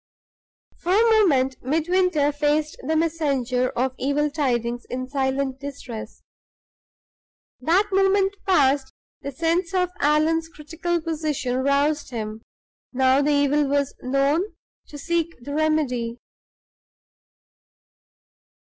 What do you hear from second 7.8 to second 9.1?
moment past,